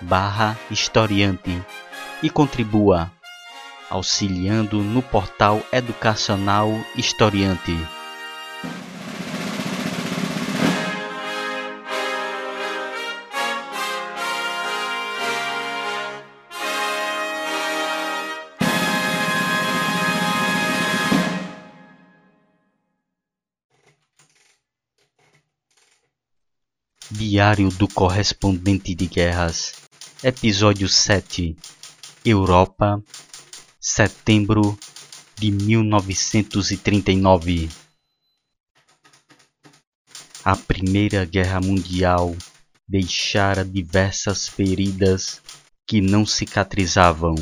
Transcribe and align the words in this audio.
barra 0.00 0.56
historiante 0.70 1.64
e 2.22 2.30
contribua 2.30 3.10
auxiliando 3.90 4.82
no 4.82 5.02
portal 5.02 5.62
educacional 5.72 6.68
Historiante. 6.94 7.74
Diário 27.10 27.70
do 27.70 27.88
Correspondente 27.88 28.94
de 28.94 29.06
Guerras, 29.06 29.87
Episódio 30.20 30.88
7 30.88 31.56
Europa, 32.24 33.00
setembro 33.80 34.76
de 35.38 35.52
1939 35.52 37.68
A 40.44 40.56
Primeira 40.56 41.24
Guerra 41.24 41.60
Mundial 41.60 42.36
deixara 42.88 43.64
diversas 43.64 44.48
feridas 44.48 45.40
que 45.86 46.00
não 46.00 46.26
cicatrizavam. 46.26 47.36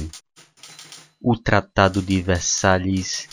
O 1.18 1.34
Tratado 1.34 2.02
de 2.02 2.20
Versalhes 2.20 3.26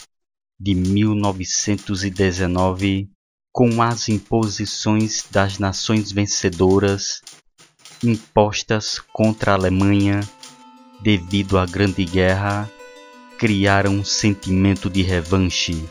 de 0.58 0.74
1919 0.74 3.10
com 3.52 3.82
as 3.82 4.08
imposições 4.08 5.26
das 5.30 5.58
nações 5.58 6.10
vencedoras 6.10 7.20
impostas 8.04 9.00
contra 9.12 9.52
a 9.52 9.54
Alemanha 9.54 10.20
devido 11.00 11.58
à 11.58 11.66
Grande 11.66 12.04
Guerra, 12.04 12.70
criaram 13.38 13.92
um 13.92 14.04
sentimento 14.04 14.88
de 14.88 15.02
revanche 15.02 15.84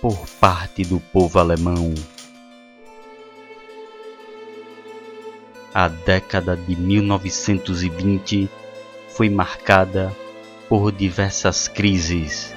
por 0.00 0.26
parte 0.40 0.82
do 0.84 0.98
povo 0.98 1.38
alemão. 1.38 1.94
A 5.74 5.88
década 5.88 6.56
de 6.56 6.76
1920 6.76 8.48
foi 9.10 9.28
marcada 9.28 10.14
por 10.68 10.90
diversas 10.90 11.68
crises 11.68 12.54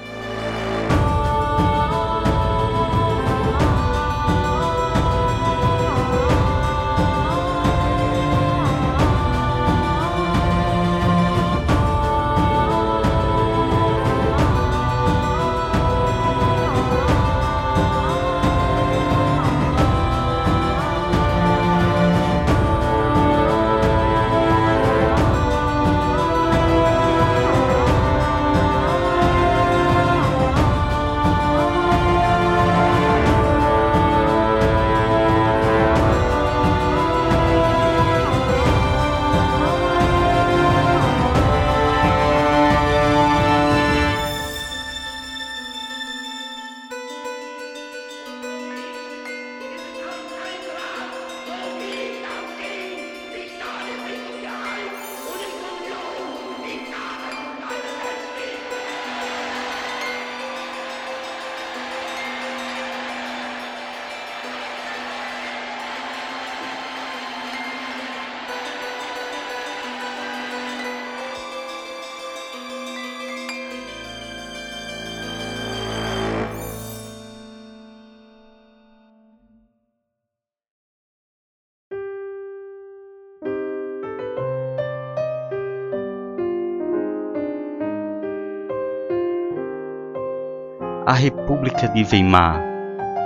A 91.08 91.14
República 91.14 91.88
de 91.90 92.04
Weimar, 92.04 92.60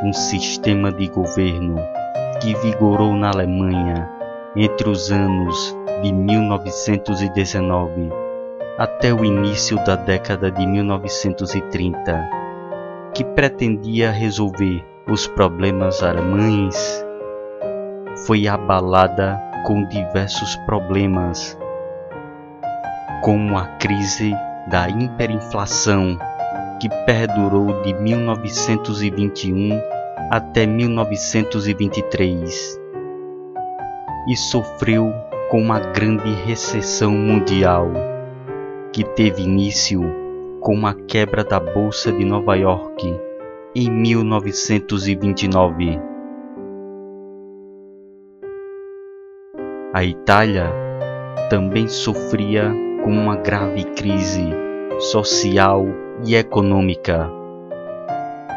um 0.03 0.11
sistema 0.11 0.91
de 0.91 1.07
governo 1.07 1.77
que 2.41 2.53
vigorou 2.55 3.15
na 3.15 3.29
Alemanha 3.29 4.05
entre 4.53 4.89
os 4.89 5.09
anos 5.09 5.73
de 6.03 6.11
1919 6.11 8.09
até 8.77 9.13
o 9.13 9.23
início 9.23 9.81
da 9.85 9.95
década 9.95 10.51
de 10.51 10.67
1930, 10.67 12.29
que 13.13 13.23
pretendia 13.23 14.11
resolver 14.11 14.85
os 15.07 15.25
problemas 15.27 16.03
alemães, 16.03 17.05
foi 18.27 18.45
abalada 18.45 19.41
com 19.65 19.85
diversos 19.85 20.53
problemas, 20.65 21.57
como 23.23 23.57
a 23.57 23.65
crise 23.77 24.35
da 24.67 24.89
hiperinflação 24.89 26.19
que 26.79 26.89
perdurou 27.05 27.81
de 27.81 27.93
1921 27.93 29.79
até 30.31 30.65
1923 30.65 32.79
e 34.27 34.35
sofreu 34.35 35.13
com 35.49 35.61
uma 35.61 35.79
grande 35.79 36.31
recessão 36.45 37.11
mundial 37.11 37.91
que 38.93 39.03
teve 39.03 39.43
início 39.43 40.01
com 40.61 40.85
a 40.85 40.93
quebra 40.93 41.43
da 41.43 41.59
Bolsa 41.59 42.11
de 42.11 42.23
Nova 42.23 42.55
York 42.55 43.19
em 43.75 43.89
1929. 43.89 45.99
A 49.93 50.03
Itália 50.03 50.71
também 51.49 51.87
sofria 51.87 52.71
com 53.03 53.11
uma 53.11 53.35
grave 53.35 53.83
crise 53.95 54.47
social 54.99 55.87
e 56.23 56.35
econômica. 56.35 57.29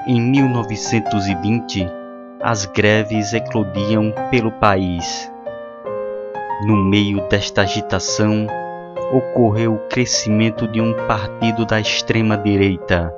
Em 0.07 0.21
1920, 0.21 1.87
as 2.43 2.67
greves 2.67 3.33
eclodiam 3.33 4.13
pelo 4.31 4.51
país. 4.53 5.31
No 6.67 6.77
meio 6.77 7.21
desta 7.29 7.63
agitação, 7.63 8.47
ocorreu 9.13 9.75
o 9.75 9.89
crescimento 9.89 10.67
de 10.67 10.81
um 10.81 10.93
partido 11.07 11.65
da 11.65 11.81
extrema-direita, 11.81 13.15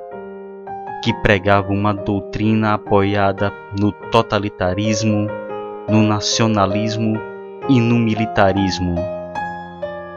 que 1.03 1.13
pregava 1.21 1.71
uma 1.71 1.93
doutrina 1.93 2.73
apoiada 2.73 3.51
no 3.79 3.91
totalitarismo, 3.91 5.27
no 5.89 6.03
nacionalismo 6.03 7.15
e 7.69 7.79
no 7.79 7.95
militarismo. 7.95 8.95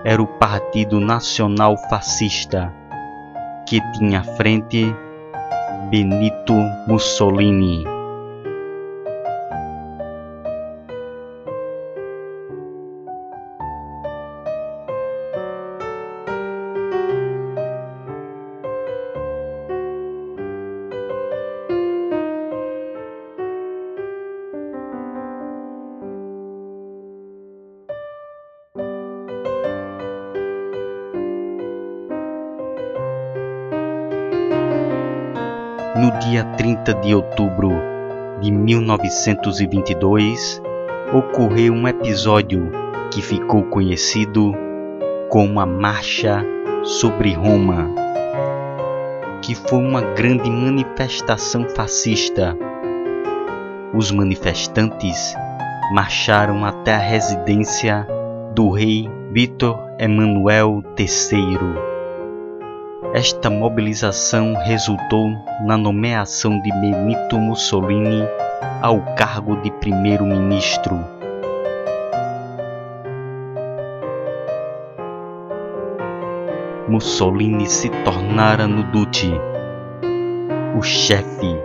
Era 0.05 0.23
o 0.23 0.27
Partido 0.27 1.01
Nacional 1.01 1.77
Fascista 1.89 2.78
que 3.69 3.81
tinha 3.93 4.21
à 4.21 4.23
frente 4.23 4.95
Benito 5.91 6.55
Mussolini. 6.87 7.98
Dia 36.39 36.45
30 36.57 36.95
de 36.95 37.15
outubro 37.17 37.73
de 38.41 38.53
1922, 38.53 40.63
ocorreu 41.13 41.73
um 41.73 41.89
episódio 41.89 42.71
que 43.11 43.21
ficou 43.21 43.65
conhecido 43.65 44.53
como 45.31 45.59
a 45.59 45.67
Marcha 45.67 46.45
sobre 46.85 47.33
Roma, 47.33 47.91
que 49.43 49.57
foi 49.57 49.81
uma 49.81 50.01
grande 50.01 50.49
manifestação 50.49 51.69
fascista. 51.71 52.57
Os 53.93 54.13
manifestantes 54.13 55.35
marcharam 55.93 56.65
até 56.65 56.95
a 56.95 56.99
residência 56.99 58.07
do 58.55 58.71
rei 58.71 59.11
Vítor 59.33 59.77
Emanuel 59.99 60.85
III 60.97 61.88
esta 63.15 63.49
mobilização 63.49 64.55
resultou 64.55 65.31
na 65.65 65.77
nomeação 65.77 66.61
de 66.61 66.71
Benito 66.81 67.39
Mussolini 67.39 68.23
ao 68.83 69.01
cargo 69.15 69.57
de 69.63 69.71
primeiro-ministro. 69.71 70.99
Mussolini 76.87 77.67
se 77.67 77.89
tornara 78.05 78.67
no 78.67 78.83
Duce 78.85 79.33
o 80.77 80.83
chefe. 80.83 81.57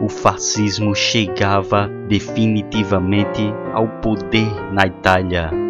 O 0.00 0.08
fascismo 0.08 0.94
chegava 0.94 1.88
definitivamente 2.08 3.52
ao 3.72 3.88
poder 3.88 4.72
na 4.72 4.86
Itália. 4.86 5.67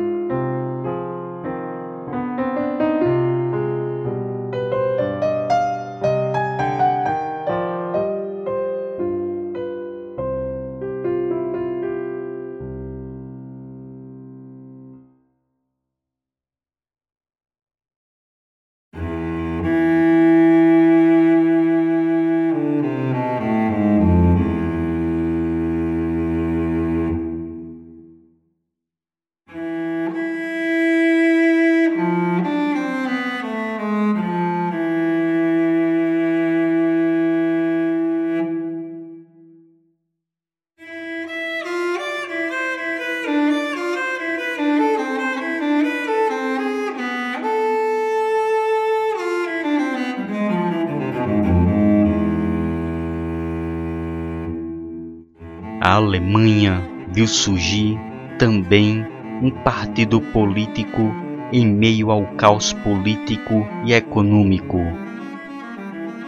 Surgir 57.29 57.99
também 58.39 59.07
um 59.43 59.51
partido 59.51 60.21
político 60.21 61.15
em 61.53 61.67
meio 61.67 62.11
ao 62.11 62.25
caos 62.37 62.73
político 62.73 63.67
e 63.85 63.93
econômico. 63.93 64.79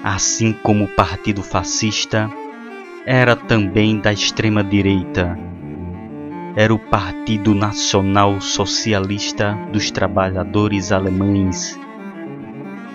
Assim 0.02 0.52
como 0.52 0.84
o 0.84 0.88
Partido 0.88 1.42
Fascista 1.42 2.30
era 3.04 3.34
também 3.34 3.98
da 3.98 4.12
extrema 4.12 4.62
direita. 4.62 5.38
Era 6.56 6.72
o 6.74 6.78
Partido 6.78 7.54
Nacional 7.54 8.40
Socialista 8.40 9.56
dos 9.72 9.90
Trabalhadores 9.90 10.90
Alemães, 10.92 11.78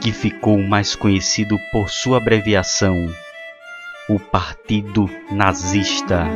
que 0.02 0.12
ficou 0.12 0.62
mais 0.62 0.96
conhecido 0.96 1.58
por 1.72 1.90
sua 1.90 2.18
abreviação 2.18 2.96
o 4.08 4.20
Partido 4.20 5.10
Nazista. 5.32 6.28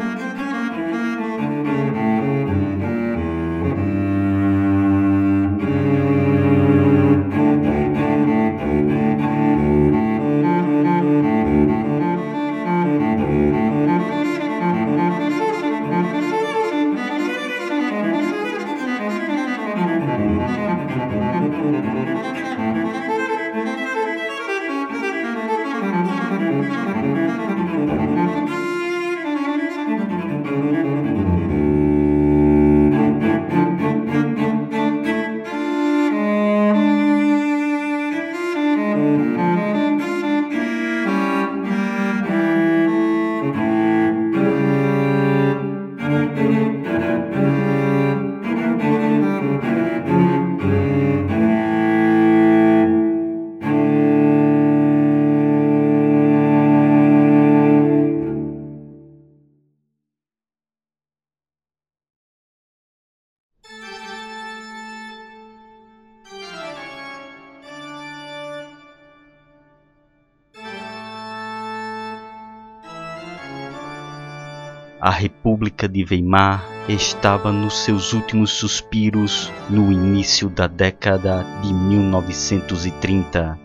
República 75.59 75.89
de 75.89 76.06
Weimar 76.09 76.66
estava 76.87 77.51
nos 77.51 77.80
seus 77.83 78.13
últimos 78.13 78.49
suspiros 78.49 79.51
no 79.69 79.92
início 79.92 80.49
da 80.49 80.68
década 80.68 81.45
de 81.61 81.73
1930. 81.73 83.59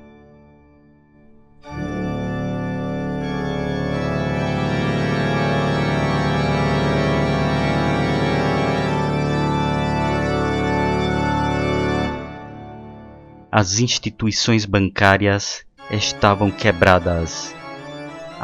As 13.52 13.78
instituições 13.78 14.64
bancárias 14.64 15.64
estavam 15.92 16.50
quebradas 16.50 17.54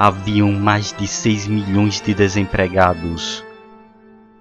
haviam 0.03 0.51
mais 0.51 0.95
de 0.95 1.07
6 1.07 1.47
milhões 1.47 2.01
de 2.01 2.15
desempregados, 2.15 3.45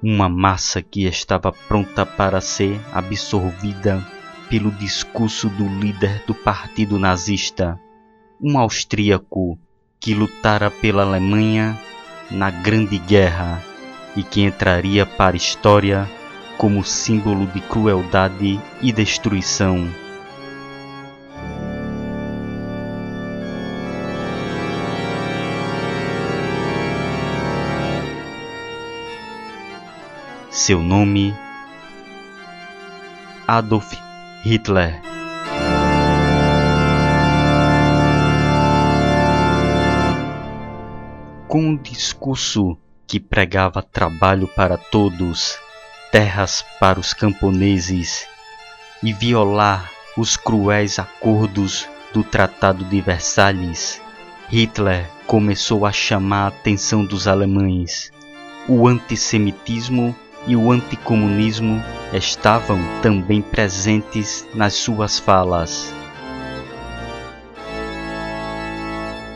uma 0.02 0.30
massa 0.30 0.82
que 0.82 1.04
estava 1.04 1.52
pronta 1.52 2.06
para 2.06 2.40
ser 2.40 2.80
absorvida 2.94 4.02
pelo 4.50 4.72
discurso 4.72 5.50
do 5.50 5.68
líder 5.68 6.24
do 6.26 6.34
partido 6.34 6.98
nazista, 6.98 7.78
um 8.42 8.58
austríaco 8.58 9.60
que 10.00 10.14
lutara 10.14 10.72
pela 10.72 11.04
Alemanha 11.04 11.78
na 12.32 12.50
Grande 12.50 12.98
Guerra 12.98 13.62
e 14.16 14.24
que 14.24 14.40
entraria 14.40 15.06
para 15.06 15.36
a 15.36 15.38
história 15.38 16.10
como 16.58 16.86
símbolo 16.86 17.46
de 17.48 17.60
crueldade 17.60 18.62
e 18.82 18.94
destruição. 18.94 19.90
Seu 30.62 30.84
nome 30.84 31.34
Adolf 33.48 33.94
Hitler. 34.44 35.02
Com 41.48 41.62
um 41.62 41.78
discurso 41.78 42.78
que 43.08 43.22
pregava 43.22 43.82
trabalho 43.82 44.50
para 44.50 44.76
todos, 44.78 45.58
terras 46.12 46.66
para 46.78 47.00
os 47.00 47.14
camponeses 47.14 48.28
e 49.02 49.14
violar 49.14 49.90
os 50.18 50.36
cruéis 50.36 51.00
acordos 51.00 51.88
do 52.14 52.22
Tratado 52.22 52.84
de 52.84 53.00
Versalhes, 53.00 54.02
Hitler 54.50 55.10
começou 55.26 55.86
a 55.86 55.94
chamar 55.94 56.44
a 56.44 56.48
atenção 56.48 57.06
dos 57.06 57.30
alemães. 57.30 58.12
O 58.68 58.90
antissemitismo 58.90 60.14
e 60.48 60.56
o 60.56 60.72
anticomunismo 60.72 61.84
estavam 62.14 62.80
também 63.02 63.42
presentes 63.42 64.48
nas 64.54 64.74
suas 64.74 65.20
falas. 65.20 65.94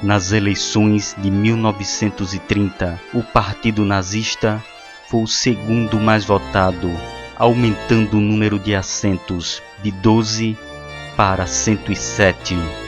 Nas 0.02 0.34
eleições 0.34 1.16
de 1.18 1.32
1930, 1.32 3.00
o 3.14 3.24
Partido 3.24 3.86
Nazista 3.86 4.62
foi 5.08 5.24
o 5.24 5.28
segundo 5.28 5.98
mais 6.00 6.26
votado, 6.26 6.92
aumentando 7.38 8.18
o 8.18 8.22
número 8.22 8.60
de 8.60 8.76
assentos 8.76 9.62
de 9.82 9.92
12 9.92 10.58
para 11.16 11.48
107. 11.48 12.83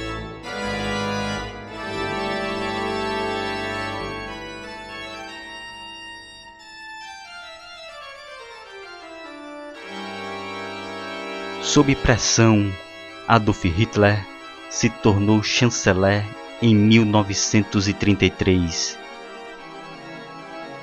Sob 11.66 11.94
pressão, 11.96 12.72
Adolf 13.28 13.66
Hitler 13.66 14.24
se 14.70 14.88
tornou 14.88 15.42
chanceler 15.42 16.24
em 16.62 16.76
1933. 16.76 19.00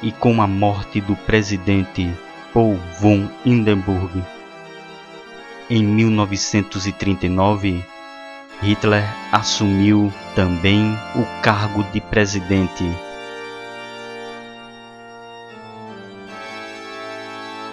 E 0.02 0.10
com 0.10 0.42
a 0.42 0.46
morte 0.48 1.00
do 1.00 1.14
presidente 1.14 2.12
Paul 2.52 2.80
von 3.00 3.28
Hindenburg 3.46 4.24
em 5.70 5.84
1939, 5.84 7.84
Hitler 8.60 9.04
assumiu 9.30 10.12
também 10.34 10.98
o 11.14 11.24
cargo 11.42 11.84
de 11.92 12.00
presidente. 12.00 12.84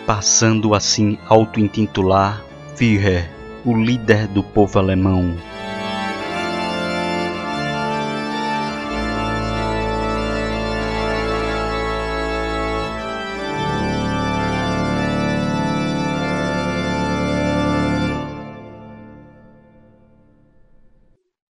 Passando 0.06 0.76
assim 0.76 1.18
auto-intitular 1.28 2.48
Führer, 2.80 3.28
o 3.66 3.76
líder 3.76 4.26
do 4.30 4.42
povo 4.42 4.80
alemão. 4.80 5.36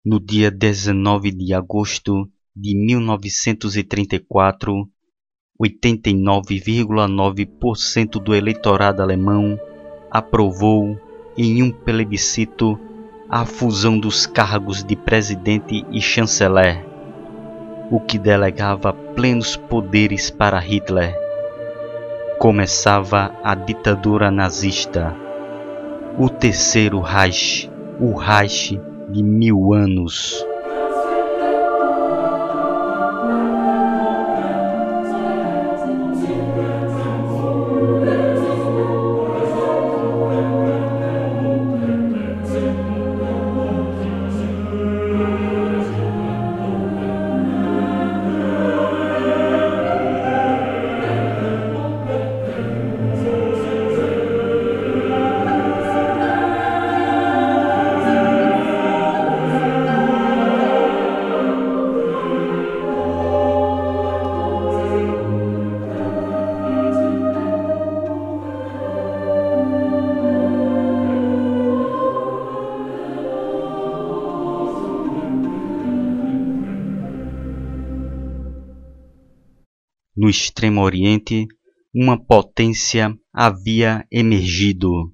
No 0.05 0.22
dia 0.22 0.50
19 0.50 1.31
de 1.31 1.53
agosto 1.53 2.31
de 2.55 2.74
1934, 2.74 4.89
89,9% 5.62 8.24
do 8.24 8.34
eleitorado 8.34 9.01
alemão 9.01 9.60
aprovou 10.10 10.98
em 11.38 11.62
um 11.62 11.72
plebiscito 11.72 12.79
a 13.29 13.46
fusão 13.46 14.00
dos 14.00 14.25
cargos 14.25 14.84
de 14.84 14.96
presidente 14.96 15.86
e 15.91 16.01
chanceler, 16.01 16.86
o 17.91 18.00
que 18.00 18.17
delegava 18.17 18.94
plenos 18.94 19.56
poderes 19.56 20.29
para 20.29 20.58
Hitler. 20.60 21.15
Começava 22.39 23.34
a 23.44 23.53
ditadura 23.53 24.32
nazista. 24.32 25.15
O 26.17 26.29
terceiro 26.29 27.00
Reich, 27.01 27.70
o 28.00 28.15
Reich 28.15 28.79
de 29.10 29.24
mil 29.24 29.74
anos. 29.74 30.46
No 80.27 80.29
Extremo 80.29 80.81
Oriente, 80.81 81.48
uma 81.96 82.22
potência 82.22 83.17
havia 83.34 84.05
emergido. 84.12 85.13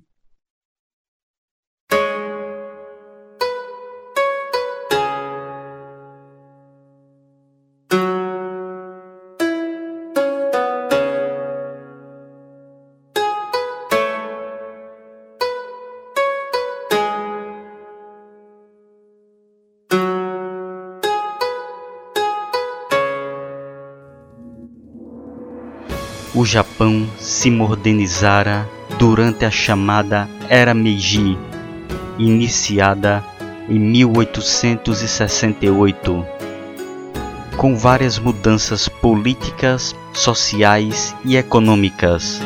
O 26.43 26.45
Japão 26.45 27.09
se 27.17 27.49
modernizara 27.49 28.69
durante 28.99 29.45
a 29.45 29.49
chamada 29.49 30.27
Era 30.49 30.73
Meiji, 30.73 31.39
iniciada 32.19 33.23
em 33.69 33.79
1868, 33.79 36.25
com 37.55 37.77
várias 37.77 38.19
mudanças 38.19 38.89
políticas, 38.89 39.95
sociais 40.11 41.15
e 41.23 41.37
econômicas. 41.37 42.41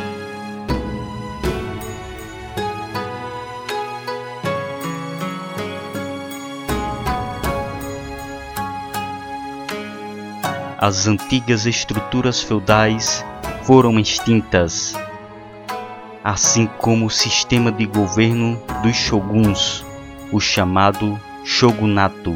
As 10.78 11.08
antigas 11.08 11.66
estruturas 11.66 12.44
feudais 12.44 13.26
foram 13.68 14.00
extintas, 14.00 14.96
assim 16.24 16.68
como 16.78 17.08
o 17.08 17.10
sistema 17.10 17.70
de 17.70 17.86
governo 17.86 18.58
dos 18.82 18.96
shoguns, 18.96 19.86
o 20.32 20.40
chamado 20.40 21.20
shogunato. 21.44 22.34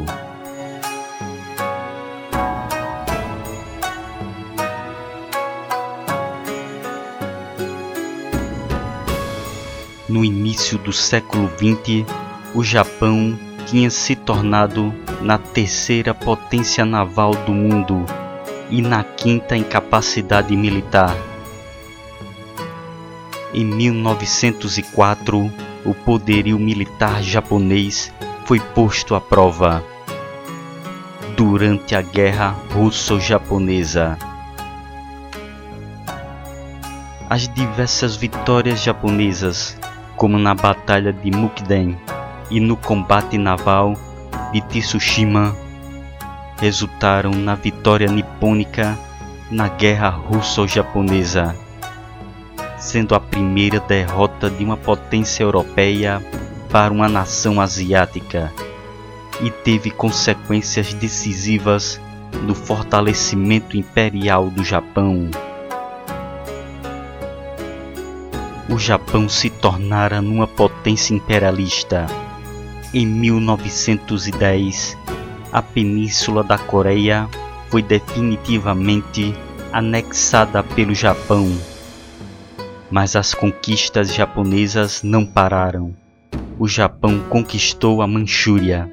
No 10.09 10.25
início 10.25 10.77
do 10.79 10.91
século 10.91 11.49
XX, 11.51 12.05
o 12.53 12.61
Japão 12.61 13.39
tinha 13.67 13.89
se 13.89 14.17
tornado 14.17 14.93
na 15.21 15.37
terceira 15.37 16.13
potência 16.13 16.83
naval 16.83 17.33
do 17.45 17.53
mundo 17.53 18.05
e 18.71 18.81
na 18.81 19.03
quinta 19.03 19.55
em 19.55 19.63
capacidade 19.63 20.55
militar. 20.55 21.15
Em 23.53 23.65
1904, 23.65 25.51
o 25.85 25.93
poderio 25.93 26.57
militar 26.57 27.21
japonês 27.21 28.11
foi 28.45 28.59
posto 28.59 29.13
à 29.13 29.19
prova 29.19 29.83
durante 31.35 31.95
a 31.95 32.01
Guerra 32.01 32.55
Russo-Japonesa. 32.73 34.17
As 37.29 37.47
diversas 37.47 38.15
vitórias 38.15 38.81
japonesas, 38.81 39.77
como 40.15 40.37
na 40.37 40.53
Batalha 40.53 41.11
de 41.11 41.31
Mukden 41.31 41.97
e 42.49 42.59
no 42.59 42.77
combate 42.77 43.37
naval 43.37 43.95
de 44.53 44.61
Tsushima, 44.61 45.55
resultaram 46.61 47.31
na 47.31 47.55
vitória 47.55 48.07
nipônica 48.07 48.95
na 49.49 49.67
Guerra 49.67 50.09
Russo-Japonesa, 50.09 51.55
sendo 52.77 53.15
a 53.15 53.19
primeira 53.19 53.79
derrota 53.79 54.47
de 54.47 54.63
uma 54.63 54.77
potência 54.77 55.43
europeia 55.43 56.23
para 56.69 56.93
uma 56.93 57.09
nação 57.09 57.59
asiática 57.59 58.53
e 59.41 59.49
teve 59.49 59.89
consequências 59.89 60.93
decisivas 60.93 61.99
do 62.45 62.53
fortalecimento 62.53 63.75
imperial 63.75 64.51
do 64.51 64.63
Japão. 64.63 65.31
O 68.69 68.77
Japão 68.77 69.27
se 69.27 69.49
tornara 69.49 70.21
numa 70.21 70.45
potência 70.45 71.15
imperialista. 71.15 72.05
Em 72.93 73.05
1910, 73.05 74.95
a 75.51 75.61
Península 75.61 76.43
da 76.43 76.57
Coreia 76.57 77.27
foi 77.69 77.81
definitivamente 77.81 79.33
anexada 79.71 80.63
pelo 80.63 80.93
Japão. 80.93 81.51
Mas 82.89 83.15
as 83.15 83.33
conquistas 83.33 84.13
japonesas 84.13 85.01
não 85.03 85.25
pararam. 85.25 85.95
O 86.59 86.67
Japão 86.67 87.19
conquistou 87.29 88.01
a 88.01 88.07
Manchúria 88.07 88.91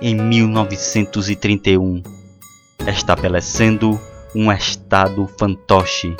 em 0.00 0.14
1931, 0.14 2.02
estabelecendo 2.86 3.98
um 4.34 4.52
estado 4.52 5.28
fantoche 5.38 6.14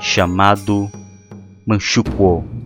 chamado 0.00 0.90
Manchukuo. 1.66 2.63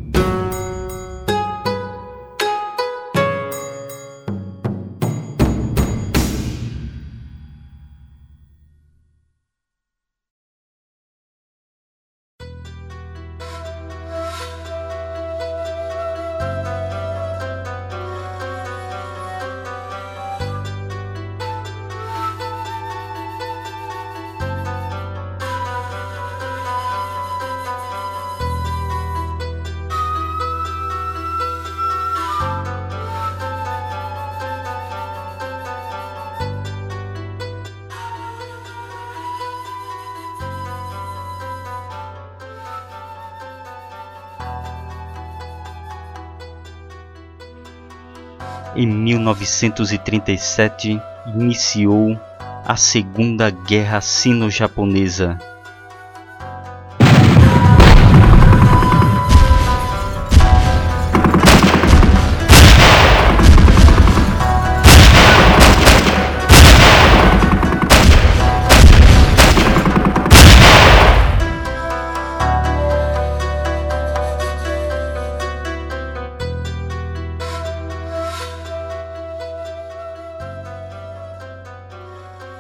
1937 49.35 51.01
iniciou 51.27 52.19
a 52.67 52.77
Segunda 52.77 53.51
Guerra 53.51 54.01
Sino-Japonesa. 54.01 55.39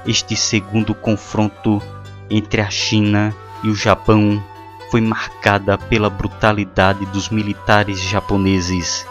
Este 0.09 0.35
segundo 0.35 0.94
confronto 0.94 1.83
entre 2.31 2.62
a 2.62 2.71
China 2.71 3.37
e 3.62 3.68
o 3.68 3.75
Japão 3.75 4.42
foi 4.90 5.03
marcada 5.03 5.77
pela 5.77 6.09
brutalidade 6.09 7.05
dos 7.05 7.29
militares 7.29 8.01
japoneses. 8.01 9.07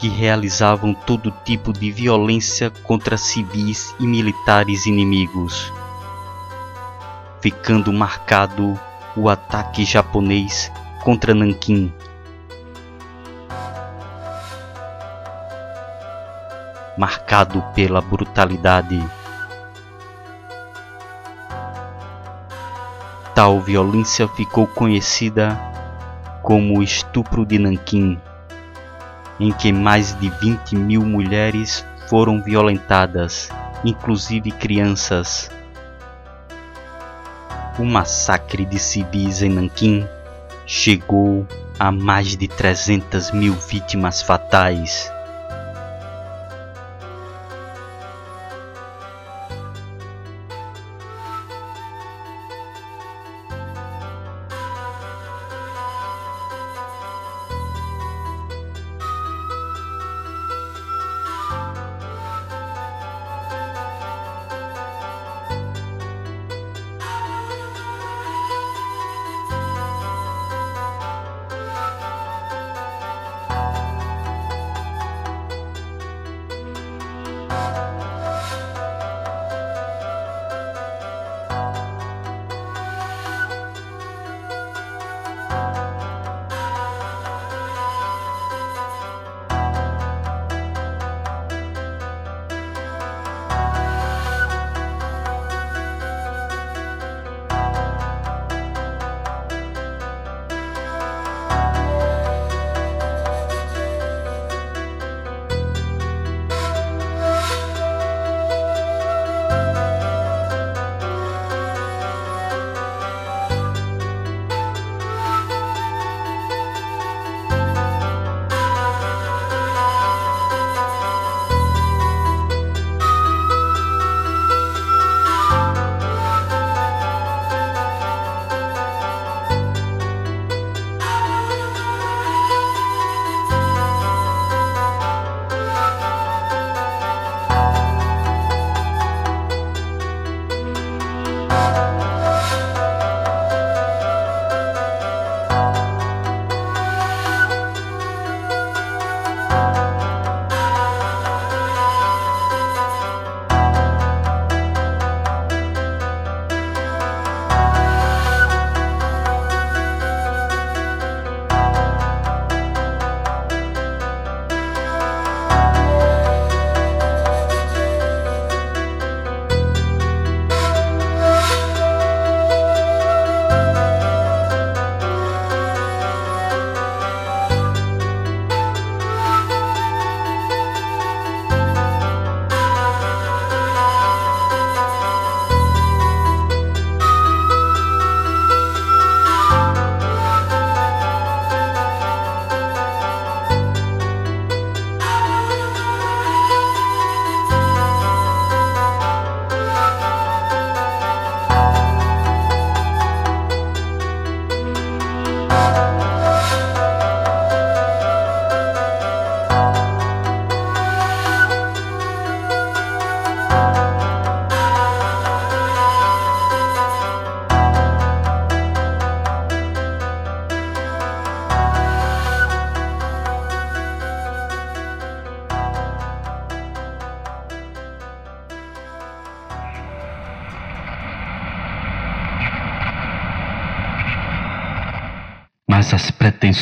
Que 0.00 0.08
realizavam 0.08 0.92
todo 0.92 1.32
tipo 1.44 1.72
de 1.72 1.92
violência 1.92 2.70
contra 2.82 3.16
civis 3.16 3.94
e 4.00 4.08
militares 4.08 4.86
inimigos, 4.86 5.72
ficando 7.40 7.92
marcado 7.92 8.76
o 9.16 9.28
ataque 9.28 9.84
japonês 9.84 10.68
contra 11.04 11.32
Nanquim 11.32 11.92
marcado 16.98 17.62
pela 17.76 18.00
brutalidade. 18.00 19.00
Tal 23.36 23.60
violência 23.60 24.26
ficou 24.26 24.66
conhecida 24.66 25.56
como 26.42 26.78
o 26.78 26.82
estupro 26.82 27.46
de 27.46 27.56
Nanquim, 27.56 28.20
em 29.38 29.52
que 29.52 29.72
mais 29.72 30.18
de 30.18 30.28
20 30.28 30.74
mil 30.74 31.02
mulheres 31.02 31.86
foram 32.08 32.42
violentadas, 32.42 33.48
inclusive 33.84 34.50
crianças. 34.50 35.48
O 37.78 37.84
massacre 37.84 38.64
de 38.64 38.78
civis 38.80 39.40
em 39.40 39.50
Nanquim 39.50 40.04
chegou 40.66 41.46
a 41.78 41.92
mais 41.92 42.36
de 42.36 42.48
300 42.48 43.30
mil 43.30 43.54
vítimas 43.54 44.20
fatais. 44.20 45.12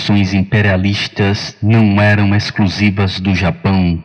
Pretensões 0.07 0.33
imperialistas 0.33 1.57
não 1.61 2.01
eram 2.01 2.35
exclusivas 2.35 3.19
do 3.19 3.35
Japão. 3.35 4.03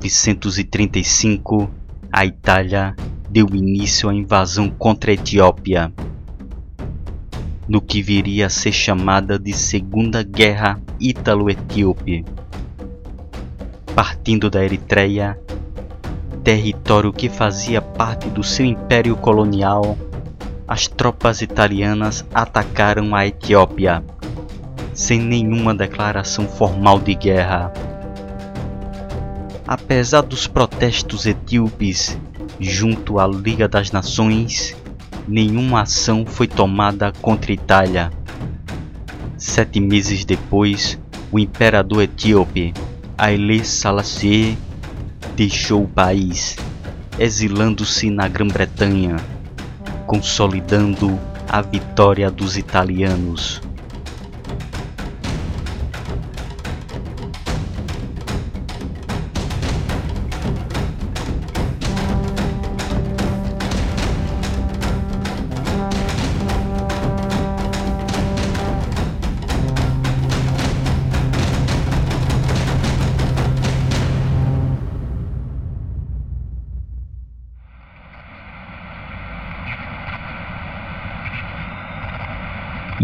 1935, 0.00 1.68
a 2.12 2.24
Itália 2.24 2.94
deu 3.28 3.48
início 3.52 4.08
à 4.08 4.14
invasão 4.14 4.70
contra 4.70 5.10
a 5.10 5.14
Etiópia, 5.14 5.92
no 7.66 7.80
que 7.80 8.00
viria 8.00 8.46
a 8.46 8.50
ser 8.50 8.72
chamada 8.72 9.38
de 9.38 9.52
Segunda 9.52 10.22
Guerra 10.22 10.80
Ítalo-Etíope. 11.00 12.24
Partindo 13.94 14.48
da 14.48 14.64
Eritreia, 14.64 15.38
território 16.44 17.12
que 17.12 17.28
fazia 17.28 17.82
parte 17.82 18.30
do 18.30 18.44
seu 18.44 18.64
império 18.64 19.16
colonial, 19.16 19.98
as 20.66 20.86
tropas 20.86 21.42
italianas 21.42 22.24
atacaram 22.32 23.16
a 23.16 23.26
Etiópia, 23.26 24.04
sem 24.94 25.20
nenhuma 25.20 25.74
declaração 25.74 26.46
formal 26.46 27.00
de 27.00 27.14
guerra. 27.16 27.72
Apesar 29.68 30.22
dos 30.22 30.46
protestos 30.46 31.26
etíopes 31.26 32.18
junto 32.58 33.18
à 33.18 33.26
Liga 33.26 33.68
das 33.68 33.92
Nações, 33.92 34.74
nenhuma 35.28 35.82
ação 35.82 36.24
foi 36.24 36.48
tomada 36.48 37.12
contra 37.20 37.52
a 37.52 37.54
Itália. 37.54 38.10
Sete 39.36 39.78
meses 39.78 40.24
depois, 40.24 40.98
o 41.30 41.38
imperador 41.38 42.02
etíope 42.02 42.72
Haile 43.18 43.62
Selassie 43.62 44.56
deixou 45.36 45.82
o 45.82 45.88
país, 45.88 46.56
exilando-se 47.18 48.08
na 48.08 48.26
Grã-Bretanha, 48.26 49.16
consolidando 50.06 51.20
a 51.46 51.60
vitória 51.60 52.30
dos 52.30 52.56
italianos. 52.56 53.60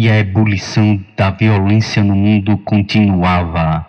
E 0.05 0.11
a 0.11 0.19
ebulição 0.19 1.03
da 1.17 1.31
violência 1.31 2.05
no 2.05 2.15
mundo 2.15 2.59
continuava. 2.59 3.87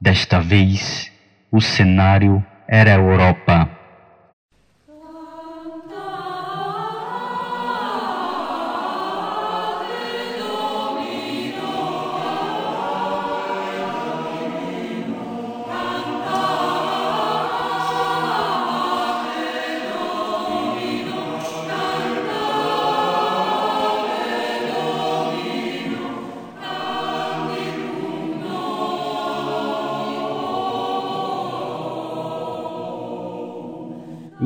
Desta 0.00 0.40
vez, 0.40 1.12
o 1.48 1.60
cenário 1.60 2.44
era 2.66 2.90
a 2.90 2.98
Europa. 2.98 3.70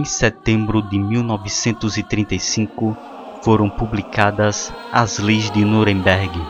Em 0.00 0.04
setembro 0.06 0.80
de 0.80 0.98
1935 0.98 2.96
foram 3.42 3.68
publicadas 3.68 4.72
as 4.90 5.18
Leis 5.18 5.50
de 5.50 5.62
Nuremberg, 5.62 6.40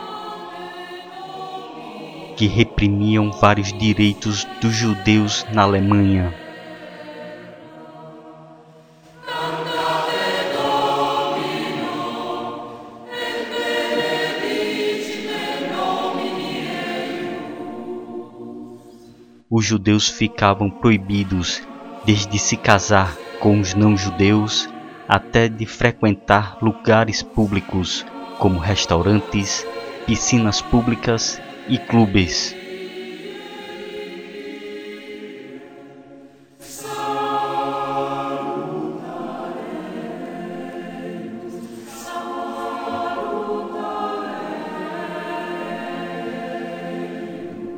que 2.37 2.47
reprimiam 2.47 3.33
vários 3.33 3.73
direitos 3.73 4.47
dos 4.61 4.73
judeus 4.73 5.45
na 5.53 5.63
Alemanha. 5.63 6.33
Os 19.51 19.65
judeus 19.65 20.09
ficavam 20.09 20.71
proibidos 20.71 21.61
desde 22.07 22.39
se 22.39 22.57
casar 22.57 23.20
com 23.41 23.59
os 23.59 23.75
não-judeus 23.75 24.69
até 25.09 25.49
de 25.49 25.67
frequentar 25.67 26.59
lugares 26.63 27.23
públicos 27.23 28.05
como 28.39 28.61
restaurantes, 28.61 29.67
piscinas 30.07 30.61
públicas 30.63 31.41
e 31.67 31.79
clubes. 31.79 32.55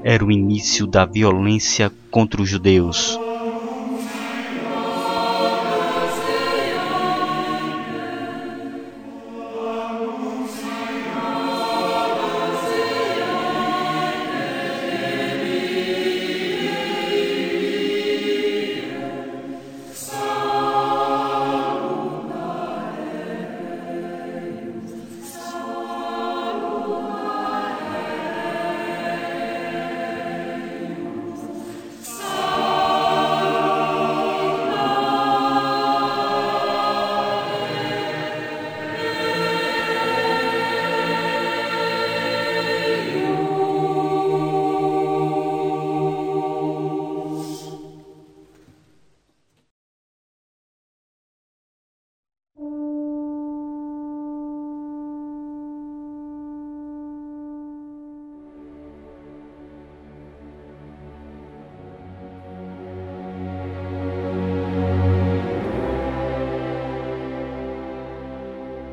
Era 0.05 0.25
o 0.25 0.33
início 0.33 0.87
da 0.87 1.07
violência 1.07 1.91
contra 2.11 2.43
os 2.43 2.49
judeus. 2.49 3.19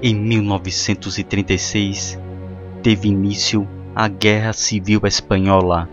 Em 0.10 0.16
1936, 0.16 2.18
teve 2.82 3.10
início 3.10 3.68
a 3.94 4.08
Guerra 4.08 4.54
Civil 4.54 5.02
Espanhola. 5.04 5.88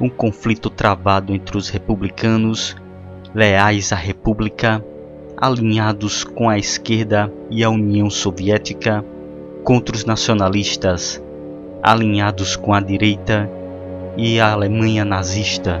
Um 0.00 0.08
conflito 0.08 0.70
travado 0.70 1.34
entre 1.34 1.58
os 1.58 1.68
republicanos, 1.68 2.76
leais 3.34 3.92
à 3.92 3.96
República, 3.96 4.84
alinhados 5.36 6.22
com 6.22 6.48
a 6.48 6.56
esquerda 6.56 7.28
e 7.50 7.64
a 7.64 7.70
União 7.70 8.08
Soviética, 8.08 9.04
contra 9.64 9.96
os 9.96 10.04
nacionalistas, 10.04 11.20
alinhados 11.82 12.54
com 12.54 12.72
a 12.72 12.78
direita 12.78 13.50
e 14.16 14.38
a 14.40 14.52
Alemanha 14.52 15.04
nazista. 15.04 15.80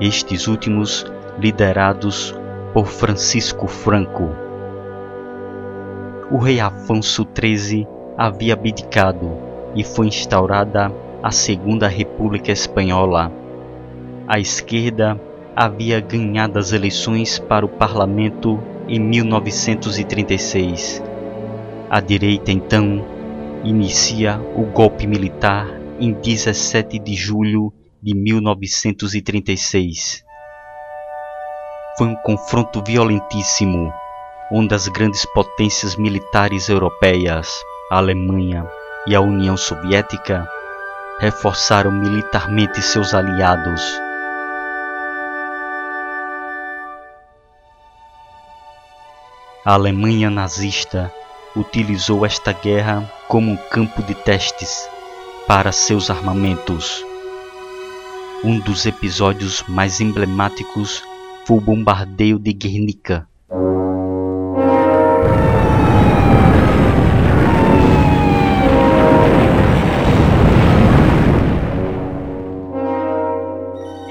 Estes 0.00 0.46
últimos 0.46 1.06
liderados 1.38 2.34
por 2.72 2.86
Francisco 2.86 3.66
Franco. 3.66 4.30
O 6.30 6.38
rei 6.38 6.60
Afonso 6.60 7.26
XIII 7.38 7.86
havia 8.16 8.54
abdicado 8.54 9.32
e 9.74 9.82
foi 9.82 10.08
instaurada 10.08 10.92
a 11.22 11.30
Segunda 11.30 11.88
República 11.88 12.52
Espanhola. 12.52 13.32
A 14.28 14.38
esquerda 14.38 15.20
havia 15.56 16.00
ganhado 16.00 16.58
as 16.58 16.72
eleições 16.72 17.38
para 17.38 17.64
o 17.64 17.68
parlamento 17.68 18.60
em 18.88 18.98
1936. 19.00 21.02
A 21.88 22.00
direita, 22.00 22.50
então, 22.50 23.06
inicia 23.64 24.38
o 24.54 24.64
golpe 24.64 25.06
militar 25.06 25.66
em 25.98 26.12
17 26.12 26.98
de 26.98 27.14
julho 27.14 27.72
de 28.02 28.14
1936. 28.14 30.22
Foi 31.96 32.08
um 32.08 32.16
confronto 32.16 32.82
violentíssimo, 32.84 33.90
onde 34.52 34.74
as 34.74 34.88
grandes 34.88 35.24
potências 35.32 35.96
militares 35.96 36.68
europeias, 36.68 37.48
a 37.90 37.96
Alemanha 37.98 38.66
e 39.06 39.14
a 39.14 39.20
União 39.20 39.56
Soviética, 39.56 40.46
reforçaram 41.20 41.92
militarmente 41.92 42.82
seus 42.82 43.14
aliados 43.14 43.80
A 49.66 49.72
Alemanha 49.72 50.28
nazista 50.28 51.10
utilizou 51.56 52.26
esta 52.26 52.52
guerra 52.52 53.10
como 53.26 53.50
um 53.50 53.56
campo 53.56 54.02
de 54.02 54.14
testes 54.14 54.86
para 55.46 55.72
seus 55.72 56.10
armamentos. 56.10 57.02
Um 58.44 58.60
dos 58.60 58.84
episódios 58.84 59.64
mais 59.66 60.02
emblemáticos 60.02 61.02
foi 61.46 61.56
o 61.56 61.62
bombardeio 61.62 62.38
de 62.38 62.52
Guernica. 62.52 63.26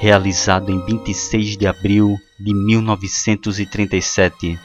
Realizado 0.00 0.72
em 0.72 0.84
26 0.84 1.56
de 1.56 1.68
abril 1.68 2.16
de 2.40 2.52
1937 2.52 4.58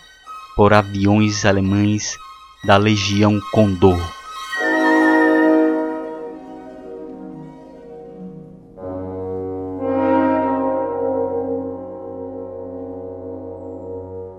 por 0.59 0.73
aviões 0.73 1.45
alemães 1.45 2.17
da 2.65 2.75
Legião 2.75 3.39
Condor. 3.53 3.97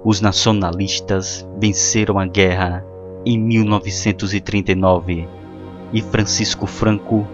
Os 0.05 0.21
nacionalistas 0.21 1.49
venceram 1.59 2.19
a 2.19 2.27
guerra 2.27 2.85
em 3.25 3.39
1939 3.39 5.27
e 5.91 6.03
Francisco 6.03 6.67
Franco 6.67 7.27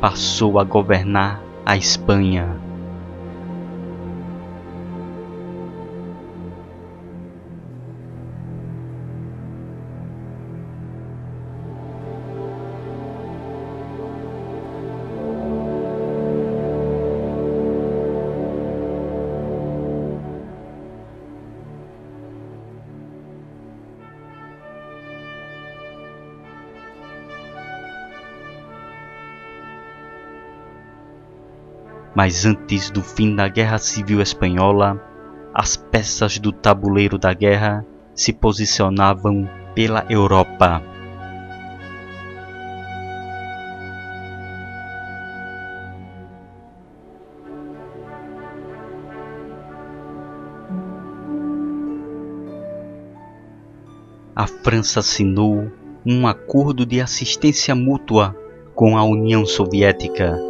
passou 0.00 0.60
a 0.60 0.64
governar 0.64 1.42
a 1.66 1.76
Espanha. 1.76 2.67
Mas 32.18 32.44
antes 32.44 32.90
do 32.90 33.00
fim 33.00 33.36
da 33.36 33.46
Guerra 33.46 33.78
Civil 33.78 34.20
Espanhola, 34.20 35.00
as 35.54 35.76
peças 35.76 36.36
do 36.36 36.50
tabuleiro 36.50 37.16
da 37.16 37.32
guerra 37.32 37.86
se 38.12 38.32
posicionavam 38.32 39.48
pela 39.72 40.04
Europa. 40.10 40.82
A 54.34 54.48
França 54.64 54.98
assinou 54.98 55.70
um 56.04 56.26
acordo 56.26 56.84
de 56.84 57.00
assistência 57.00 57.76
mútua 57.76 58.34
com 58.74 58.98
a 58.98 59.04
União 59.04 59.46
Soviética 59.46 60.47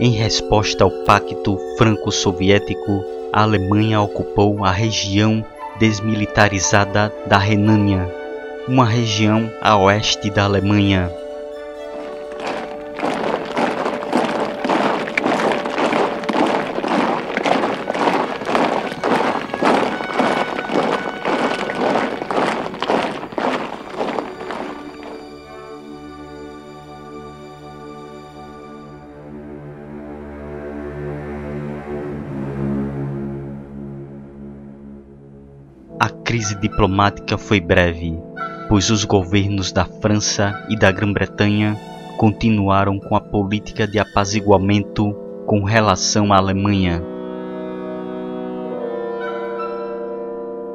em 0.00 0.12
resposta 0.12 0.82
ao 0.82 0.90
Pacto 1.04 1.58
Franco-Soviético, 1.76 3.04
a 3.30 3.42
Alemanha 3.42 4.00
ocupou 4.00 4.64
a 4.64 4.70
região 4.70 5.44
desmilitarizada 5.78 7.12
da 7.26 7.36
Renânia, 7.36 8.10
uma 8.66 8.86
região 8.86 9.52
a 9.60 9.76
oeste 9.76 10.30
da 10.30 10.44
Alemanha. 10.44 11.10
Crise 36.30 36.54
diplomática 36.54 37.36
foi 37.36 37.58
breve, 37.60 38.16
pois 38.68 38.88
os 38.88 39.04
governos 39.04 39.72
da 39.72 39.84
França 39.84 40.64
e 40.68 40.78
da 40.78 40.92
Grã-Bretanha 40.92 41.76
continuaram 42.16 43.00
com 43.00 43.16
a 43.16 43.20
política 43.20 43.84
de 43.84 43.98
apaziguamento 43.98 45.12
com 45.44 45.64
relação 45.64 46.32
à 46.32 46.36
Alemanha. 46.36 47.02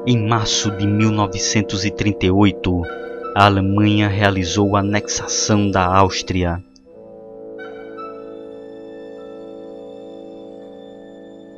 Em 0.06 0.28
março 0.28 0.72
de 0.72 0.86
1938, 0.86 2.82
a 3.34 3.46
Alemanha 3.46 4.10
realizou 4.10 4.76
a 4.76 4.82
anexação 4.82 5.72
da 5.72 5.86
Áustria. 5.86 6.62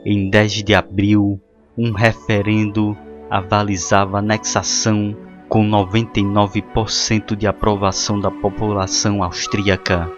Em 0.06 0.30
10 0.30 0.64
de 0.64 0.76
abril, 0.76 1.42
um 1.76 1.92
referendo 1.92 2.96
avalizava 3.30 4.20
anexação 4.20 5.16
com 5.50 5.68
99% 5.68 7.36
de 7.36 7.48
aprovação 7.48 8.20
da 8.20 8.30
população 8.30 9.24
austríaca, 9.24 10.12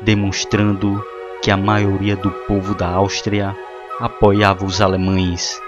demonstrando 0.00 1.04
que 1.42 1.50
a 1.50 1.56
maioria 1.56 2.16
do 2.16 2.30
povo 2.30 2.74
da 2.74 2.88
Áustria 2.88 3.56
apoiava 3.98 4.64
os 4.64 4.80
alemães. 4.80 5.60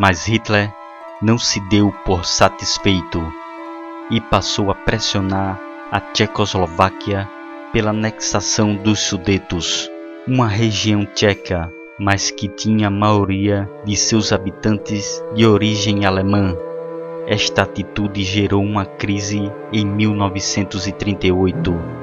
Mas 0.00 0.24
Hitler 0.24 0.72
não 1.20 1.36
se 1.36 1.60
deu 1.68 1.92
por 2.06 2.24
satisfeito 2.24 3.20
e 4.10 4.18
passou 4.18 4.70
a 4.70 4.74
pressionar 4.74 5.60
a 5.92 6.00
Tchecoslováquia 6.00 7.28
pela 7.70 7.90
anexação 7.90 8.74
dos 8.74 9.00
Sudetos, 9.00 9.90
uma 10.26 10.48
região 10.48 11.04
tcheca, 11.04 11.70
mas 11.98 12.30
que 12.30 12.48
tinha 12.48 12.88
a 12.88 12.90
maioria 12.90 13.70
de 13.84 13.94
seus 13.94 14.32
habitantes 14.32 15.22
de 15.34 15.44
origem 15.44 16.06
alemã. 16.06 16.56
Esta 17.26 17.64
atitude 17.64 18.24
gerou 18.24 18.64
uma 18.64 18.86
crise 18.86 19.52
em 19.70 19.84
1938. 19.84 21.99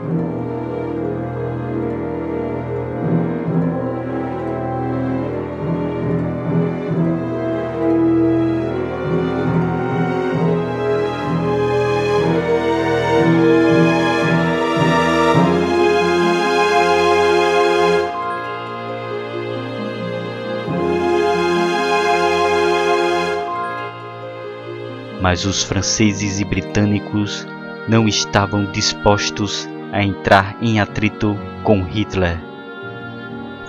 Mas 25.37 25.45
os 25.45 25.61
franceses 25.61 26.39
e 26.39 26.43
britânicos 26.43 27.45
não 27.87 28.07
estavam 28.07 28.65
dispostos 28.71 29.69
a 29.93 30.01
entrar 30.01 30.57
em 30.63 30.79
atrito 30.79 31.37
com 31.63 31.83
Hitler. 31.83 32.39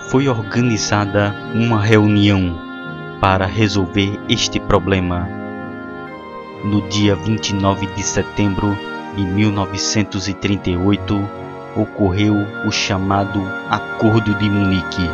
Foi 0.09 0.27
organizada 0.27 1.31
uma 1.53 1.79
reunião 1.79 2.59
para 3.21 3.45
resolver 3.45 4.19
este 4.27 4.59
problema. 4.59 5.29
No 6.65 6.89
dia 6.89 7.15
29 7.15 7.85
de 7.93 8.01
setembro 8.01 8.75
de 9.15 9.23
1938, 9.23 11.29
ocorreu 11.75 12.33
o 12.65 12.71
chamado 12.71 13.43
Acordo 13.69 14.33
de 14.33 14.49
Munique. 14.49 15.07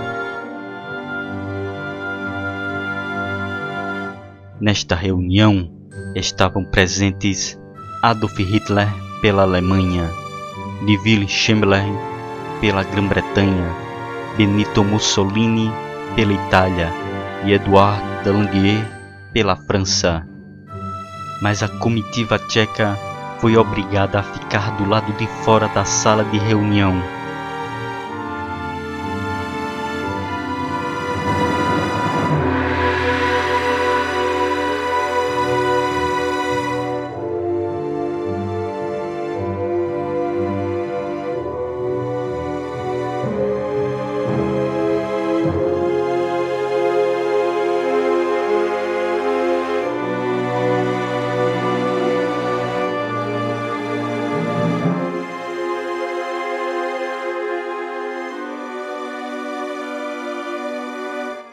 Nesta 4.57 4.95
reunião, 4.95 5.74
estavam 6.15 6.63
presentes 6.63 7.59
Adolf 8.01 8.37
Hitler 8.37 8.87
pela 9.21 9.43
Alemanha, 9.43 10.09
Neville 10.81 11.27
Chamberlain 11.27 11.95
pela 12.61 12.83
Grã-Bretanha, 12.83 13.75
Benito 14.37 14.83
Mussolini 14.83 15.71
pela 16.15 16.33
Itália 16.33 16.91
e 17.43 17.51
Edouard 17.51 18.01
Daladier 18.23 18.85
pela 19.33 19.55
França. 19.55 20.25
Mas 21.41 21.61
a 21.61 21.67
comitiva 21.67 22.39
tcheca 22.39 22.97
foi 23.39 23.57
obrigada 23.57 24.19
a 24.19 24.23
ficar 24.23 24.77
do 24.77 24.87
lado 24.87 25.11
de 25.13 25.27
fora 25.43 25.67
da 25.67 25.83
sala 25.83 26.23
de 26.23 26.37
reunião 26.37 27.14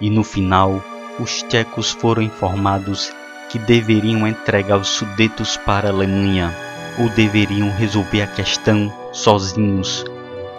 e 0.02 0.10
no 0.10 0.24
final 0.24 0.82
os 1.20 1.42
tchecos 1.44 1.92
foram 1.92 2.20
informados 2.20 3.12
que 3.48 3.58
deveriam 3.58 4.26
entregar 4.26 4.76
os 4.76 4.88
Sudetos 4.88 5.56
para 5.56 5.88
a 5.88 5.92
Alemanha 5.92 6.52
ou 6.98 7.08
deveriam 7.10 7.70
resolver 7.70 8.22
a 8.22 8.26
questão 8.26 8.92
sozinhos 9.12 10.04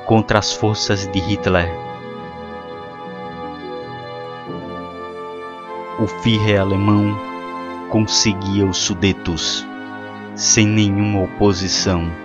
contra 0.06 0.40
as 0.40 0.54
forças 0.54 1.06
de 1.08 1.20
Hitler. 1.20 1.70
O 6.00 6.08
Führer 6.08 6.62
alemão 6.62 7.16
conseguia 7.90 8.66
os 8.66 8.78
Sudetos 8.78 9.68
sem 10.36 10.66
nenhuma 10.66 11.24
oposição. 11.24 12.23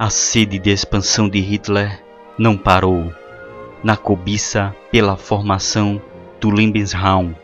A 0.00 0.10
sede 0.10 0.60
de 0.60 0.70
expansão 0.70 1.28
de 1.28 1.40
Hitler 1.40 2.00
não 2.38 2.56
parou 2.56 3.12
na 3.82 3.96
cobiça 3.96 4.72
pela 4.92 5.16
formação 5.16 6.00
do 6.40 6.50
Lebensraum, 6.50 7.34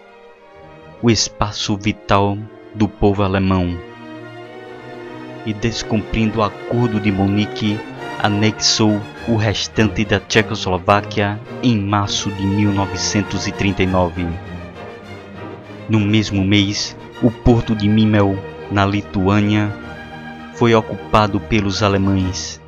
o 1.02 1.10
espaço 1.10 1.76
vital 1.76 2.38
do 2.72 2.86
povo 2.86 3.24
alemão. 3.24 3.76
E 5.44 5.52
descumprindo 5.52 6.38
o 6.38 6.42
Acordo 6.44 7.00
de 7.00 7.10
Munique, 7.10 7.76
anexou 8.22 9.00
o 9.26 9.34
restante 9.34 10.04
da 10.04 10.20
Tchecoslováquia 10.20 11.40
em 11.60 11.76
março 11.76 12.30
de 12.30 12.46
1939. 12.46 14.28
No 15.88 15.98
mesmo 15.98 16.44
mês, 16.44 16.96
o 17.20 17.32
porto 17.32 17.74
de 17.74 17.88
Memel, 17.88 18.38
na 18.70 18.86
Lituânia, 18.86 19.72
foi 20.54 20.74
ocupado 20.74 21.40
pelos 21.40 21.82
alemães. 21.82 22.60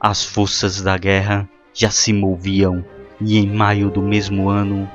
As 0.00 0.24
forças 0.24 0.80
da 0.80 0.96
guerra 0.96 1.48
já 1.76 1.90
se 1.90 2.10
moviam 2.10 2.82
e 3.20 3.36
em 3.38 3.46
maio 3.46 3.90
do 3.90 4.00
mesmo 4.00 4.48
ano 4.48 4.88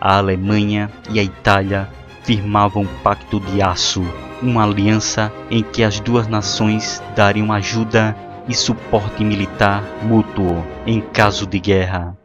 a 0.00 0.18
Alemanha 0.18 0.88
e 1.10 1.18
a 1.18 1.22
Itália 1.22 1.88
firmavam 2.22 2.84
um 2.84 3.02
pacto 3.02 3.40
de 3.40 3.60
aço, 3.60 4.04
uma 4.40 4.62
aliança 4.62 5.32
em 5.50 5.64
que 5.64 5.82
as 5.82 5.98
duas 5.98 6.28
nações 6.28 7.02
dariam 7.16 7.52
ajuda 7.52 8.16
e 8.48 8.54
suporte 8.54 9.24
militar 9.24 9.82
mútuo 10.02 10.64
em 10.86 11.00
caso 11.00 11.44
de 11.44 11.58
guerra. 11.58 12.16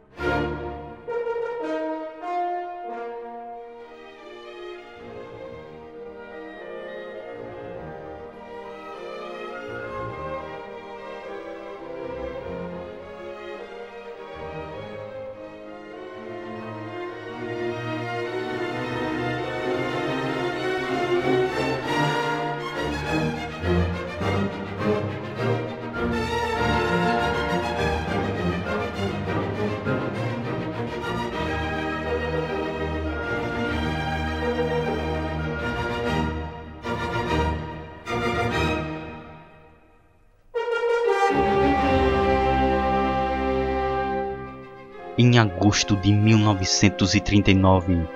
Em 45.26 45.38
agosto 45.38 45.96
de 45.96 46.12
1939, 46.12 48.06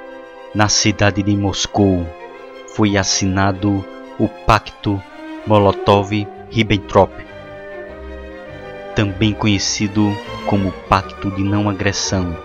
na 0.54 0.68
cidade 0.68 1.22
de 1.22 1.34
Moscou, 1.34 2.06
foi 2.74 2.98
assinado 2.98 3.82
o 4.18 4.28
Pacto 4.28 5.02
Molotov-Ribbentrop, 5.46 7.10
também 8.94 9.32
conhecido 9.32 10.14
como 10.44 10.70
Pacto 10.86 11.30
de 11.30 11.42
Não 11.42 11.70
Agressão 11.70 12.36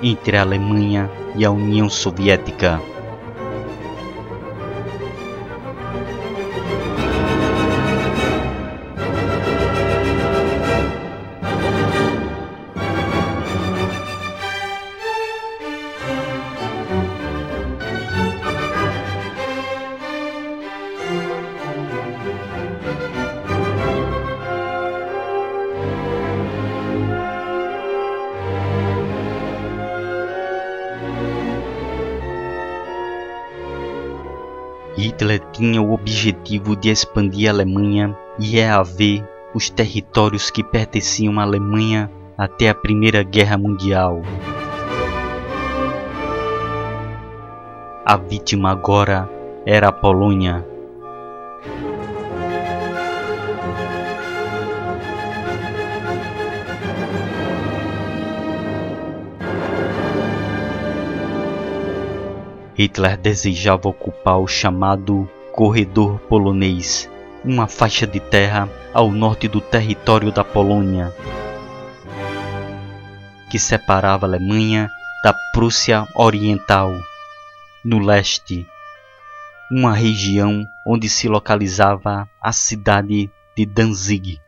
entre 0.00 0.36
a 0.36 0.42
Alemanha 0.42 1.10
e 1.34 1.44
a 1.44 1.50
União 1.50 1.90
Soviética. 1.90 2.80
Objetivo 36.52 36.76
de 36.76 36.90
expandir 36.90 37.48
a 37.48 37.52
Alemanha 37.52 38.16
e 38.38 38.44
reaver 38.44 39.26
os 39.54 39.70
territórios 39.70 40.50
que 40.50 40.62
pertenciam 40.62 41.38
à 41.38 41.42
Alemanha 41.42 42.10
até 42.36 42.68
a 42.68 42.74
Primeira 42.74 43.22
Guerra 43.22 43.56
Mundial. 43.56 44.20
A 48.04 48.16
vítima 48.16 48.70
agora 48.70 49.28
era 49.64 49.88
a 49.88 49.92
Polônia. 49.92 50.66
Hitler 62.74 63.16
desejava 63.16 63.88
ocupar 63.88 64.38
o 64.38 64.46
chamado 64.46 65.28
Corredor 65.64 66.18
Polonês, 66.22 67.08
uma 67.44 67.68
faixa 67.68 68.04
de 68.04 68.18
terra 68.18 68.68
ao 68.92 69.12
norte 69.12 69.46
do 69.46 69.60
território 69.60 70.32
da 70.32 70.42
Polônia, 70.42 71.14
que 73.48 73.60
separava 73.60 74.26
a 74.26 74.28
Alemanha 74.28 74.90
da 75.22 75.32
Prússia 75.52 76.04
Oriental, 76.16 76.90
no 77.84 78.00
leste, 78.00 78.66
uma 79.70 79.94
região 79.94 80.66
onde 80.84 81.08
se 81.08 81.28
localizava 81.28 82.28
a 82.40 82.52
cidade 82.52 83.30
de 83.56 83.64
Danzig. 83.64 84.40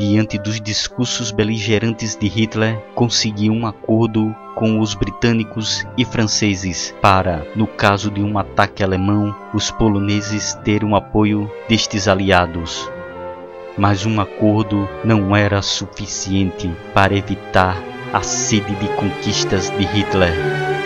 Diante 0.00 0.38
dos 0.38 0.58
discursos 0.58 1.30
beligerantes 1.30 2.16
de 2.16 2.26
Hitler, 2.26 2.80
conseguiu 2.94 3.52
um 3.52 3.66
acordo 3.66 4.34
com 4.54 4.80
os 4.80 4.94
britânicos 4.94 5.86
e 5.94 6.06
franceses 6.06 6.94
para, 7.02 7.46
no 7.54 7.66
caso 7.66 8.10
de 8.10 8.22
um 8.22 8.38
ataque 8.38 8.82
alemão, 8.82 9.36
os 9.52 9.70
poloneses 9.70 10.54
terem 10.64 10.88
o 10.88 10.96
apoio 10.96 11.52
destes 11.68 12.08
aliados. 12.08 12.90
Mas 13.76 14.06
um 14.06 14.18
acordo 14.22 14.88
não 15.04 15.36
era 15.36 15.60
suficiente 15.60 16.70
para 16.94 17.14
evitar 17.14 17.76
a 18.10 18.22
sede 18.22 18.74
de 18.76 18.88
conquistas 18.96 19.68
de 19.68 19.84
Hitler. 19.84 20.79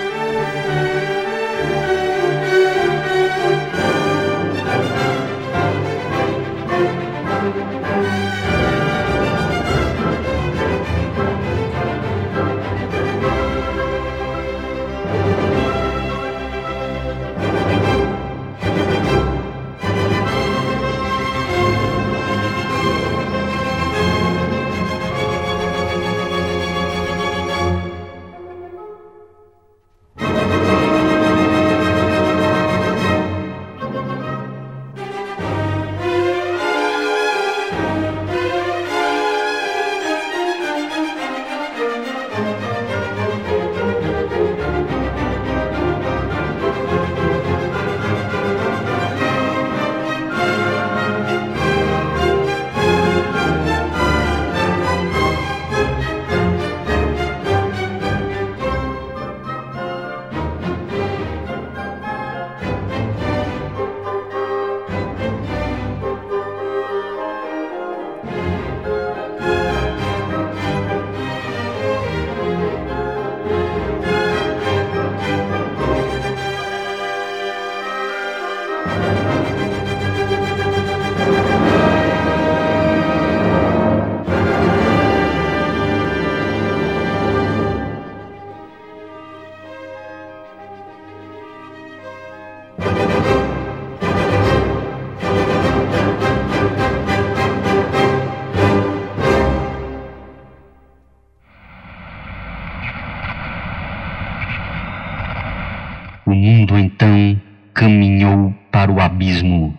O 106.26 106.34
mundo 106.34 106.78
então 106.78 107.38
caminhou 107.74 108.54
para 108.72 108.90
o 108.90 108.98
abismo. 108.98 109.78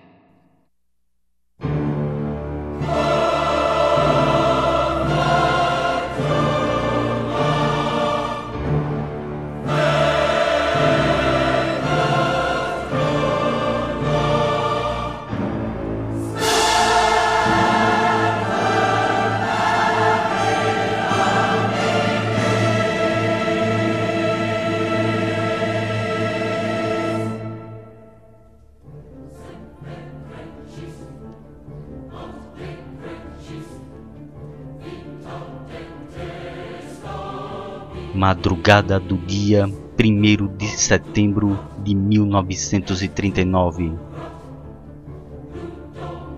Madrugada 38.26 39.00
do 39.00 39.18
dia 39.18 39.70
1 39.70 40.58
de 40.58 40.66
setembro 40.66 41.60
de 41.84 41.94
1939. 41.94 43.94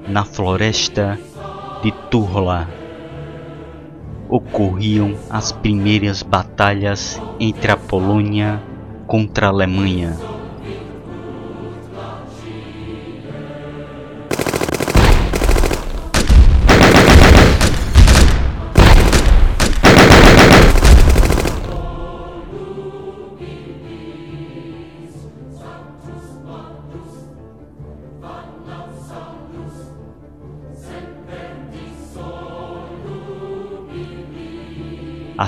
na 0.05 0.25
floresta 0.25 1.17
de 1.81 1.93
Turla, 2.11 2.67
ocorriam 4.27 5.15
as 5.29 5.53
primeiras 5.53 6.21
batalhas 6.21 7.21
entre 7.39 7.71
a 7.71 7.77
Polônia 7.77 8.61
contra 9.05 9.47
a 9.47 9.49
Alemanha. 9.49 10.36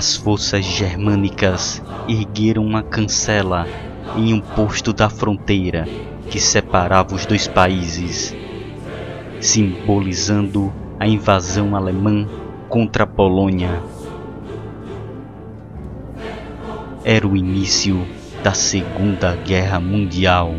As 0.00 0.16
forças 0.16 0.64
germânicas 0.64 1.82
ergueram 2.08 2.64
uma 2.64 2.82
cancela 2.82 3.66
em 4.16 4.32
um 4.32 4.40
posto 4.40 4.94
da 4.94 5.10
fronteira 5.10 5.86
que 6.30 6.40
separava 6.40 7.14
os 7.14 7.26
dois 7.26 7.46
países, 7.46 8.34
simbolizando 9.42 10.72
a 10.98 11.06
invasão 11.06 11.76
alemã 11.76 12.26
contra 12.66 13.04
a 13.04 13.06
Polônia. 13.06 13.82
Era 17.04 17.28
o 17.28 17.36
início 17.36 18.06
da 18.42 18.54
Segunda 18.54 19.36
Guerra 19.36 19.78
Mundial. 19.80 20.54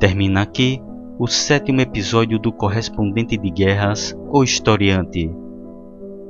Termina 0.00 0.40
aqui 0.40 0.82
o 1.18 1.26
sétimo 1.26 1.82
episódio 1.82 2.38
do 2.38 2.50
Correspondente 2.50 3.36
de 3.36 3.50
Guerras, 3.50 4.16
o 4.30 4.42
Historiante. 4.42 5.30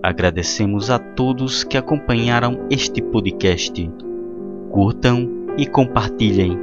Agradecemos 0.02 0.90
a 0.90 0.98
todos 0.98 1.62
que 1.62 1.78
acompanharam 1.78 2.66
este 2.68 3.00
podcast. 3.00 3.88
Curtam 4.72 5.46
e 5.56 5.68
compartilhem. 5.68 6.58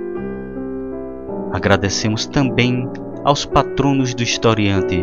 Agradecemos 1.53 2.25
também 2.25 2.89
aos 3.23 3.45
patronos 3.45 4.13
do 4.13 4.21
Historiante, 4.21 4.99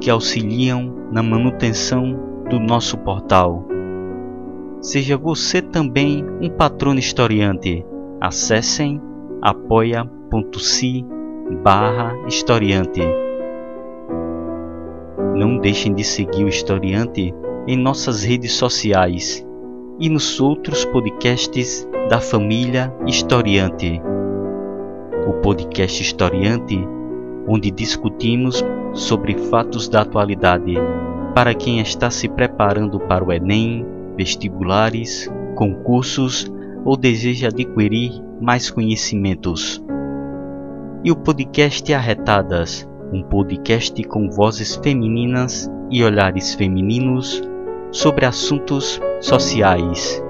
que 0.00 0.10
auxiliam 0.10 1.08
na 1.10 1.20
manutenção 1.20 2.16
do 2.48 2.60
nosso 2.60 2.96
portal. 2.98 3.66
Seja 4.80 5.18
você 5.18 5.60
também 5.60 6.24
um 6.40 6.48
patrono 6.48 7.00
historiante. 7.00 7.84
Acessem 8.20 9.02
apoia.se 9.42 11.04
barra 11.50 12.16
historiante. 12.26 13.02
Não 15.34 15.58
deixem 15.58 15.92
de 15.94 16.02
seguir 16.02 16.44
o 16.44 16.48
historiante 16.48 17.34
em 17.66 17.76
nossas 17.76 18.22
redes 18.22 18.52
sociais 18.52 19.46
e 20.00 20.08
nos 20.08 20.40
outros 20.40 20.84
podcasts 20.86 21.86
da 22.08 22.20
família 22.20 22.92
Historiante. 23.06 24.00
O 25.26 25.34
podcast 25.34 26.02
Historiante, 26.02 26.86
onde 27.46 27.70
discutimos 27.70 28.64
sobre 28.92 29.36
fatos 29.36 29.88
da 29.88 30.02
atualidade 30.02 30.74
para 31.34 31.52
quem 31.52 31.80
está 31.80 32.10
se 32.10 32.28
preparando 32.28 32.98
para 33.00 33.24
o 33.24 33.32
Enem, 33.32 33.84
vestibulares, 34.16 35.30
concursos 35.56 36.50
ou 36.84 36.96
deseja 36.96 37.48
adquirir 37.48 38.12
mais 38.40 38.70
conhecimentos 38.70 39.83
e 41.04 41.12
o 41.12 41.16
podcast 41.16 41.92
Arretadas, 41.92 42.88
um 43.12 43.22
podcast 43.22 44.02
com 44.04 44.30
vozes 44.30 44.74
femininas 44.76 45.70
e 45.90 46.02
olhares 46.02 46.54
femininos 46.54 47.42
sobre 47.92 48.24
assuntos 48.24 48.98
sociais. 49.20 50.24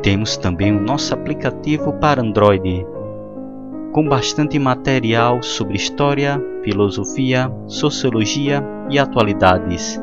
Temos 0.00 0.36
também 0.36 0.70
o 0.70 0.80
nosso 0.80 1.12
aplicativo 1.12 1.92
para 1.94 2.22
Android, 2.22 2.86
com 3.98 4.08
bastante 4.08 4.60
material 4.60 5.42
sobre 5.42 5.74
história, 5.74 6.40
filosofia, 6.62 7.50
sociologia 7.66 8.62
e 8.88 8.96
atualidades. 8.96 10.00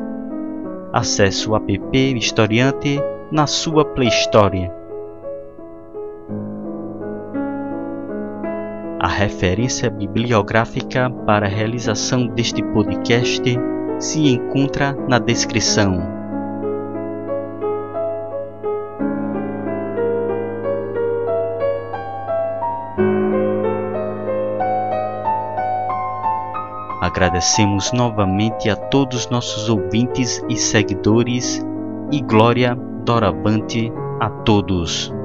Acesse 0.92 1.48
o 1.48 1.56
app 1.56 1.96
Historiante 2.14 3.00
na 3.32 3.46
sua 3.46 3.86
Play 3.86 4.08
Store. 4.08 4.70
A 9.00 9.08
referência 9.08 9.88
bibliográfica 9.88 11.08
para 11.24 11.46
a 11.46 11.48
realização 11.48 12.26
deste 12.26 12.62
podcast 12.62 13.42
se 13.98 14.28
encontra 14.28 14.92
na 15.08 15.18
descrição. 15.18 16.15
Agradecemos 27.16 27.92
novamente 27.94 28.68
a 28.68 28.76
todos 28.76 29.30
nossos 29.30 29.70
ouvintes 29.70 30.44
e 30.50 30.56
seguidores 30.58 31.64
e 32.12 32.20
glória 32.20 32.74
doravante 33.06 33.90
a 34.20 34.28
todos. 34.28 35.15